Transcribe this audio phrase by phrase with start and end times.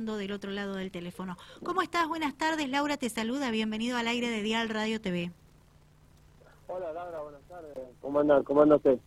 [0.00, 1.36] del otro lado del teléfono.
[1.62, 2.08] ¿Cómo estás?
[2.08, 5.30] Buenas tardes, Laura te saluda, bienvenido al aire de Dial Radio TV.
[6.68, 7.76] Hola Laura, buenas tardes.
[8.00, 8.98] ¿Cómo anda, cómo anda usted?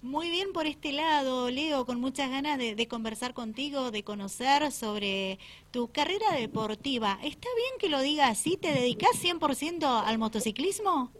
[0.00, 5.38] Muy bien por este lado, Leo, con muchas ganas de, conversar contigo, de conocer sobre
[5.70, 7.18] tu carrera deportiva.
[7.22, 8.56] ¿Está bien que lo diga así?
[8.56, 11.10] ¿Te dedicas 100% al motociclismo?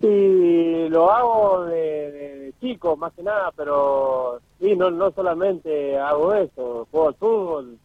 [0.00, 6.88] Sí, lo hago de, chico, más que nada, pero sí, no, no solamente hago eso,
[6.90, 7.78] juego al fútbol,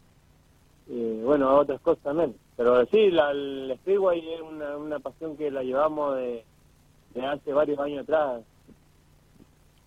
[0.88, 2.34] y bueno, otras cosas también.
[2.56, 6.44] Pero sí, la, el Speedway es una, una pasión que la llevamos de,
[7.14, 8.42] de hace varios años atrás.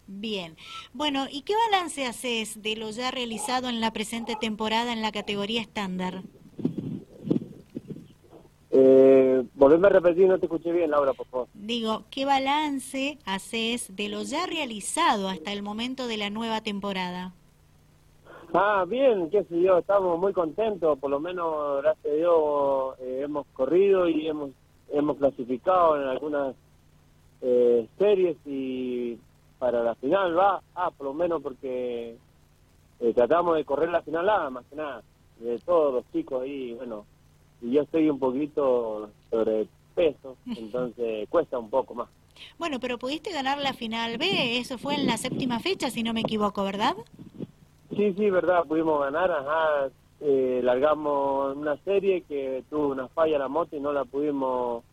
[0.07, 0.57] Bien.
[0.93, 5.11] Bueno, ¿y qué balance haces de lo ya realizado en la presente temporada en la
[5.11, 6.21] categoría estándar?
[8.71, 11.47] Eh, volveme a repetir, no te escuché bien, Laura, por favor.
[11.53, 17.33] Digo, ¿qué balance haces de lo ya realizado hasta el momento de la nueva temporada?
[18.53, 23.21] Ah, bien, qué sé yo, estamos muy contentos, por lo menos, gracias a Dios, eh,
[23.23, 24.51] hemos corrido y hemos,
[24.89, 26.53] hemos clasificado en algunas
[27.41, 29.17] eh, series y
[29.57, 32.17] para la final va, ah, por lo menos porque
[32.99, 35.01] eh, tratamos de correr la final A, más que nada,
[35.39, 37.05] de todos los chicos ahí, bueno,
[37.61, 42.09] y yo estoy un poquito sobre peso, entonces cuesta un poco más.
[42.57, 46.13] Bueno, pero pudiste ganar la final B, eso fue en la séptima fecha, si no
[46.13, 46.95] me equivoco, ¿verdad?
[48.01, 53.47] Sí, sí, verdad, pudimos ganar, ajá, eh, largamos una serie que tuvo una falla la
[53.47, 54.83] moto y no la pudimos,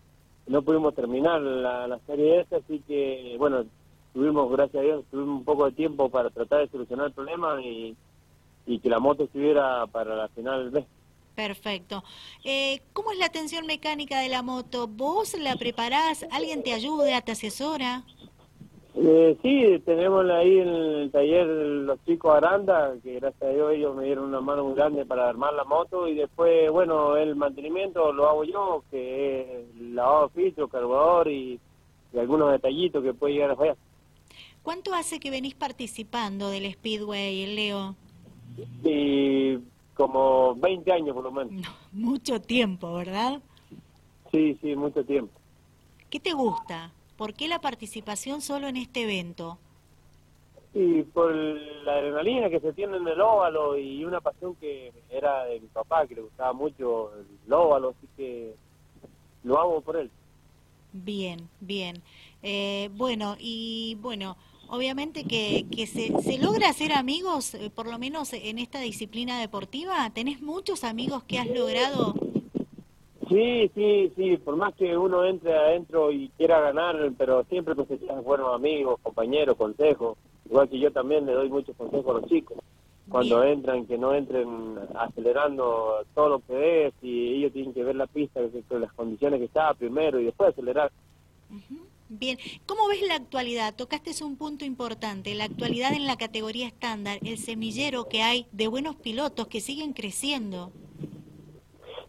[0.46, 3.64] no pudimos terminar la, la serie esa, así que, bueno,
[4.12, 7.58] tuvimos, gracias a Dios, tuvimos un poco de tiempo para tratar de solucionar el problema
[7.62, 7.96] y,
[8.66, 10.84] y que la moto estuviera para la final B.
[11.34, 12.04] Perfecto.
[12.44, 14.86] Eh, ¿Cómo es la atención mecánica de la moto?
[14.86, 16.26] ¿Vos la preparás?
[16.30, 18.04] ¿Alguien te ayuda, te asesora?
[18.94, 23.94] Eh, sí, tenemos ahí en el taller los chicos Aranda, que gracias a Dios ellos
[23.94, 28.12] me dieron una mano muy grande para armar la moto y después, bueno, el mantenimiento
[28.12, 31.60] lo hago yo, que es lavado de filtro, cargador y,
[32.18, 33.76] algunos detallitos que puede llegar a fallar.
[34.62, 37.94] ¿Cuánto hace que venís participando del Speedway, Leo?
[38.82, 39.58] Y
[39.94, 41.70] como 20 años por lo menos.
[41.92, 43.40] mucho tiempo, ¿verdad?
[44.32, 45.32] Sí, sí, mucho tiempo.
[46.10, 46.90] ¿Qué te gusta?
[47.18, 49.58] ¿Por qué la participación solo en este evento?
[50.72, 55.44] Y por la adrenalina que se tiene en el óvalo y una pasión que era
[55.46, 57.10] de mi papá, que le gustaba mucho
[57.44, 58.54] el óvalo, así que
[59.42, 60.08] lo hago por él.
[60.92, 62.02] Bien, bien.
[62.44, 64.36] Eh, bueno, y bueno,
[64.68, 69.40] obviamente que, que se, se, logra hacer amigos, eh, por lo menos en esta disciplina
[69.40, 70.08] deportiva.
[70.14, 72.14] ¿Tenés muchos amigos que has logrado
[73.28, 78.24] Sí, sí, sí, por más que uno entre adentro y quiera ganar, pero siempre cosechas
[78.24, 80.16] buenos amigos, compañeros, consejos.
[80.46, 82.58] Igual que yo también le doy muchos consejos a los chicos.
[83.08, 87.96] Cuando entran, que no entren acelerando todo lo que ves y ellos tienen que ver
[87.96, 90.90] la pista, que, las condiciones que está primero y después acelerar.
[92.10, 93.74] Bien, ¿cómo ves la actualidad?
[93.74, 98.68] Tocaste un punto importante, la actualidad en la categoría estándar, el semillero que hay de
[98.68, 100.72] buenos pilotos que siguen creciendo.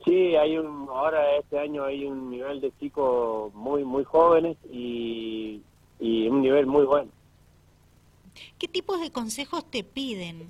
[0.06, 5.62] Sí, hay un, ahora este año hay un nivel de chicos muy, muy jóvenes y,
[6.00, 7.12] un nivel muy bueno.
[8.58, 10.48] ¿Qué tipos de consejos te piden?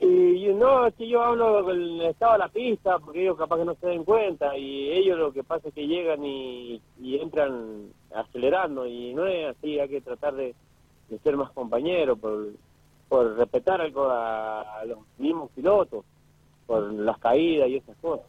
[0.00, 3.64] Y no, es que yo hablo del estado de la pista, porque ellos capaz que
[3.64, 8.86] no se den cuenta, y ellos lo que pasa es que llegan y, entran acelerando,
[8.86, 10.54] y no es así, hay que tratar de,
[11.22, 12.48] ser más compañeros, por,
[13.08, 16.04] por respetar algo a los mismos pilotos
[16.66, 18.26] por las caídas y esas cosas.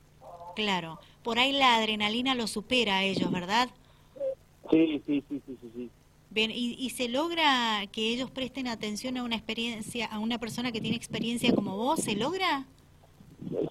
[0.55, 3.69] Claro, por ahí la adrenalina lo supera a ellos, ¿verdad?
[4.69, 5.89] Sí, sí, sí, sí, sí.
[6.29, 10.71] Bien, ¿y, ¿y, se logra que ellos presten atención a una experiencia, a una persona
[10.71, 11.99] que tiene experiencia como vos?
[11.99, 12.65] ¿Se logra?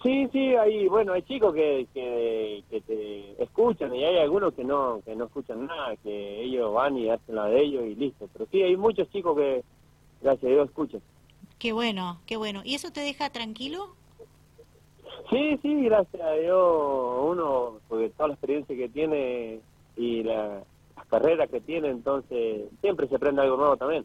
[0.03, 4.65] Sí, sí, hay, bueno, hay chicos que, que, que te escuchan y hay algunos que
[4.65, 8.29] no, que no escuchan nada, que ellos van y hacen la de ellos y listo.
[8.33, 9.65] Pero sí, hay muchos chicos que,
[10.21, 11.01] gracias a Dios, escuchan.
[11.59, 12.63] Qué bueno, qué bueno.
[12.65, 13.95] ¿Y eso te deja tranquilo?
[15.33, 19.61] Sí, sí, gracias a Dios, uno, porque toda la experiencia que tiene
[19.97, 20.63] y la,
[20.95, 24.05] las carreras que tiene, entonces siempre se aprende algo nuevo también.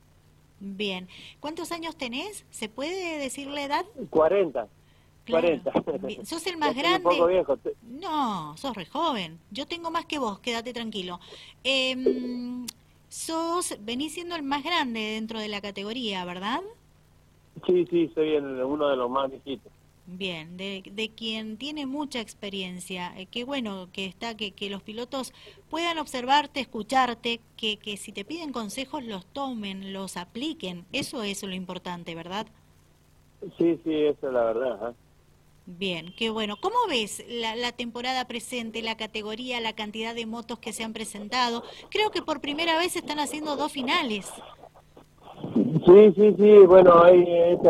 [0.61, 1.09] Bien.
[1.41, 2.45] ¿Cuántos años tenés?
[2.49, 3.85] ¿Se puede decir la edad?
[4.09, 4.67] 40.
[5.29, 5.71] 40.
[6.23, 7.09] ¿Sos el más grande?
[7.09, 7.57] Un poco viejo.
[7.83, 9.37] No, sos re joven.
[9.51, 11.19] Yo tengo más que vos, quédate tranquilo.
[11.65, 12.65] Eh,
[13.09, 16.61] sos, venís siendo el más grande dentro de la categoría, ¿verdad?
[17.65, 19.73] Sí, sí, soy uno de los más viejitos.
[20.09, 24.81] Bien, de, de, quien tiene mucha experiencia, eh, qué bueno que está, que, que los
[24.81, 25.33] pilotos
[25.69, 31.43] puedan observarte, escucharte, que, que si te piden consejos los tomen, los apliquen, eso es
[31.43, 32.47] lo importante, ¿verdad?
[33.57, 34.95] Sí, sí, eso es la verdad.
[35.69, 36.55] Bien, qué bueno.
[36.61, 41.61] ¿Cómo ves la, temporada presente, la categoría, la cantidad de motos que se han presentado?
[41.91, 44.31] Creo que por primera vez están haciendo dos finales.
[45.85, 46.59] Sí, sí, sí.
[46.65, 47.69] Bueno, hay, este,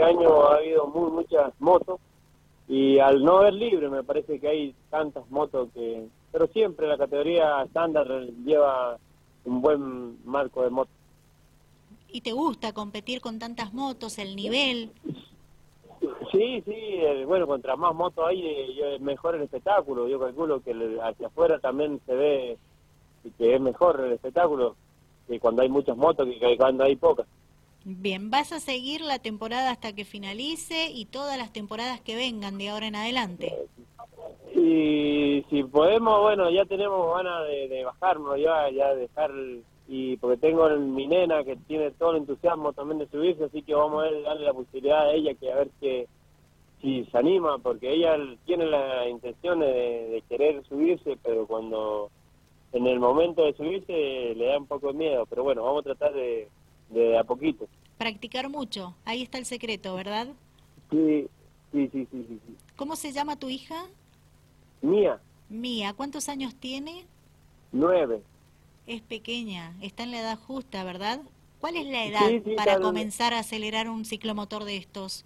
[0.00, 2.00] este año ha habido muy, muchas motos
[2.68, 6.06] y al no haber libre me parece que hay tantas motos que...
[6.32, 8.06] Pero siempre la categoría estándar
[8.44, 8.96] lleva
[9.44, 10.94] un buen marco de motos.
[12.08, 14.90] ¿Y te gusta competir con tantas motos, el nivel?
[16.32, 20.08] Sí, sí, bueno, contra más motos hay, mejor el espectáculo.
[20.08, 20.72] Yo calculo que
[21.02, 22.58] hacia afuera también se ve
[23.36, 24.76] que es mejor el espectáculo
[25.26, 27.26] que cuando hay muchas motos que cuando hay pocas.
[27.84, 32.58] Bien, ¿vas a seguir la temporada hasta que finalice y todas las temporadas que vengan
[32.58, 33.54] de ahora en adelante?
[34.54, 39.30] Y si podemos, bueno, ya tenemos ganas de, de bajarnos, ya, ya dejar
[39.92, 43.74] y porque tengo mi nena que tiene todo el entusiasmo también de subirse, así que
[43.74, 46.06] vamos a darle la posibilidad a ella que a ver que
[46.80, 48.16] si se anima, porque ella
[48.46, 52.08] tiene la intención de, querer subirse, pero cuando
[52.72, 53.92] en el momento de subirse
[54.36, 56.46] le da un poco de miedo, pero bueno, vamos a tratar de,
[56.90, 57.66] de a poquito.
[57.98, 60.28] Practicar mucho, ahí está el secreto, ¿verdad?
[60.90, 61.26] Sí,
[61.72, 62.56] sí, sí, sí, sí.
[62.76, 63.86] ¿Cómo se llama tu hija?
[64.82, 65.20] Mía.
[65.48, 67.04] Mía, ¿cuántos años tiene?
[67.72, 68.22] Nueve
[68.90, 71.20] es pequeña, está en la edad justa, ¿verdad?
[71.60, 75.24] ¿Cuál es la edad para comenzar a acelerar un ciclomotor de estos?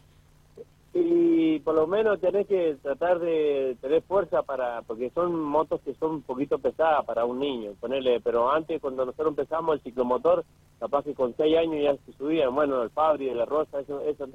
[0.96, 5.94] Y por lo menos tenés que tratar de tener fuerza para, porque son motos que
[5.94, 10.44] son un poquito pesadas para un niño, ponerle, pero antes cuando nosotros empezamos el ciclomotor,
[10.78, 14.04] capaz que con seis años ya se subían, bueno, el Fabri, de la Rosa, esos,
[14.04, 14.28] esos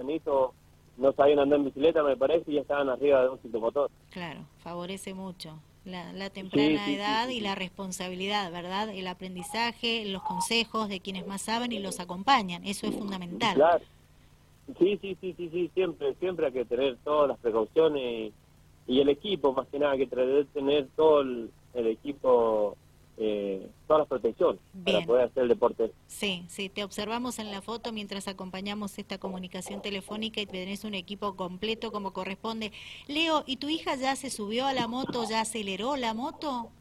[0.98, 3.90] no sabían andar en bicicleta, me parece, y ya estaban arriba de un ciclomotor.
[4.12, 8.90] Claro, favorece mucho la, temprana edad y la responsabilidad, ¿verdad?
[8.90, 13.56] El aprendizaje, los consejos de quienes más saben y los acompañan, eso es fundamental.
[13.56, 13.84] Claro.
[14.78, 18.34] Sí, sí, sí, sí, sí, siempre, siempre hay que tener todas las precauciones
[18.88, 22.76] y el equipo, más que nada, que tener todo el equipo
[23.22, 25.92] eh, todas las protecciones para poder hacer el deporte.
[26.08, 30.94] Sí, sí, te observamos en la foto mientras acompañamos esta comunicación telefónica y tenés un
[30.94, 32.72] equipo completo como corresponde.
[33.08, 36.72] Leo, ¿y tu hija ya se subió a la moto, ya aceleró la moto?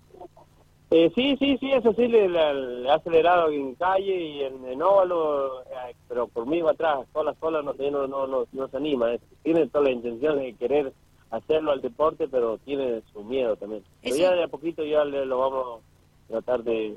[0.90, 5.62] Eh, sí, sí, sí, eso sí, le, ha acelerado en calle y en, en óvalo,
[5.64, 9.11] eh, pero por mí va atrás, sola, sola no, no, no, no, no se anima,
[9.43, 10.93] tiene toda la intención de querer
[11.31, 13.85] hacerlo al deporte, pero tiene su miedo también.
[14.02, 15.81] Pero ya de a poquito ya le, lo vamos
[16.29, 16.96] tratar de,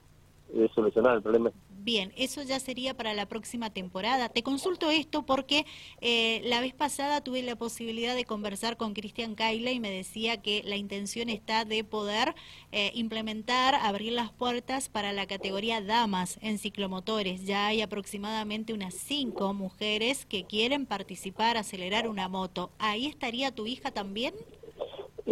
[0.74, 1.52] solucionar el problema.
[1.84, 4.30] Bien, eso ya sería para la próxima temporada.
[4.30, 5.66] Te consulto esto porque
[6.00, 10.42] eh, la vez pasada tuve la posibilidad de conversar con Cristian Kaila y me decía
[10.42, 12.36] que la intención está de poder
[12.72, 17.46] eh, implementar, abrir las puertas para la categoría damas en ciclomotores.
[17.46, 22.70] Ya hay aproximadamente unas cinco mujeres que quieren participar, acelerar una moto.
[22.78, 24.36] ¿Ahí estaría tu hija también?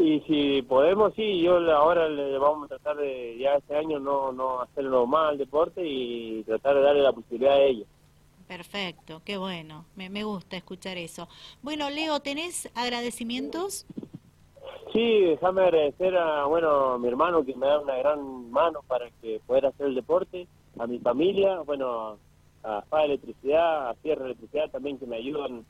[0.01, 4.31] Y si podemos, sí, yo ahora le vamos a tratar de, ya este año, no,
[4.31, 7.85] no hacerlo mal al deporte y tratar de darle la posibilidad a ella.
[8.47, 11.27] Perfecto, qué bueno, me, me gusta escuchar eso.
[11.61, 13.85] Bueno, Leo, ¿tenés agradecimientos?
[14.93, 19.09] Sí, déjame agradecer a, bueno, a mi hermano que me da una gran mano para
[19.21, 20.47] que pueda hacer el deporte,
[20.79, 22.17] a mi familia, bueno,
[22.63, 25.65] a FA Electricidad, a Sierra Electricidad también que me ayudan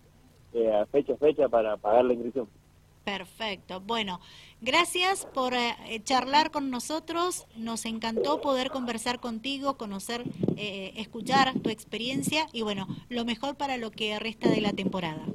[0.54, 2.48] eh, a fecha a fecha para pagar la inscripción.
[3.18, 3.82] Perfecto.
[3.82, 4.20] Bueno,
[4.62, 7.48] gracias por eh, charlar con nosotros.
[7.58, 10.26] Nos encantó poder conversar contigo, conocer,
[10.58, 15.26] eh, escuchar tu experiencia y bueno, lo mejor para lo que resta de la temporada.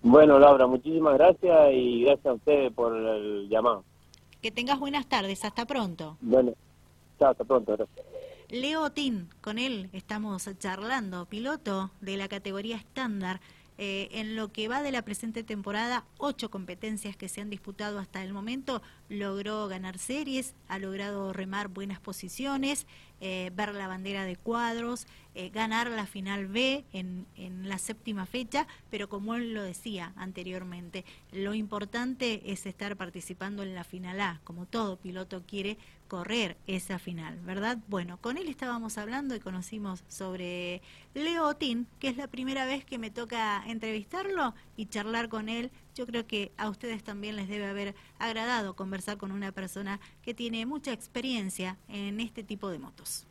[0.00, 3.84] Bueno, Laura, muchísimas gracias y gracias a ustedes por el llamado.
[4.40, 5.44] Que tengas buenas tardes.
[5.44, 6.16] Hasta pronto.
[6.22, 6.54] Bueno,
[7.18, 7.76] chao, hasta pronto.
[7.76, 8.06] Gracias.
[8.48, 13.42] Leo Tin, con él estamos charlando, piloto de la categoría estándar.
[13.80, 18.00] Eh, en lo que va de la presente temporada, ocho competencias que se han disputado
[18.00, 22.88] hasta el momento, logró ganar series, ha logrado remar buenas posiciones,
[23.20, 25.06] eh, ver la bandera de cuadros,
[25.36, 30.12] eh, ganar la final B en, en la séptima fecha, pero como él lo decía
[30.16, 36.56] anteriormente, lo importante es estar participando en la final A, como todo piloto quiere correr
[36.66, 37.78] esa final, ¿verdad?
[37.86, 40.82] Bueno, con él estábamos hablando y conocimos sobre
[41.14, 45.70] Leo Otín, que es la primera vez que me toca entrevistarlo y charlar con él.
[45.94, 50.34] Yo creo que a ustedes también les debe haber agradado conversar con una persona que
[50.34, 53.26] tiene mucha experiencia en este tipo de motos.